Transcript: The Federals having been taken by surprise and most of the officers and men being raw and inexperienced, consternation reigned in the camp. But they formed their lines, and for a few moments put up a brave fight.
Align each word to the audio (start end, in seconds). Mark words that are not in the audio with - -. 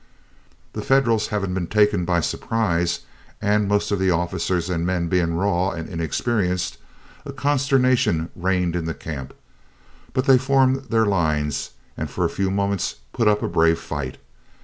The 0.73 0.81
Federals 0.81 1.27
having 1.27 1.53
been 1.53 1.67
taken 1.67 2.05
by 2.05 2.21
surprise 2.21 3.01
and 3.39 3.67
most 3.67 3.91
of 3.91 3.99
the 3.99 4.09
officers 4.09 4.67
and 4.67 4.83
men 4.83 5.09
being 5.09 5.35
raw 5.35 5.69
and 5.69 5.87
inexperienced, 5.87 6.79
consternation 7.35 8.31
reigned 8.35 8.75
in 8.75 8.85
the 8.85 8.95
camp. 8.95 9.35
But 10.13 10.25
they 10.25 10.39
formed 10.39 10.85
their 10.89 11.05
lines, 11.05 11.69
and 11.95 12.09
for 12.09 12.25
a 12.25 12.31
few 12.31 12.49
moments 12.49 12.95
put 13.13 13.27
up 13.27 13.43
a 13.43 13.47
brave 13.47 13.77
fight. 13.77 14.17